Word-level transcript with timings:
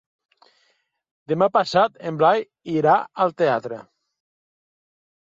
Demà 1.33 1.49
passat 1.59 2.01
en 2.13 2.19
Blai 2.23 2.43
irà 2.81 2.99
al 3.27 3.39
teatre. 3.45 3.83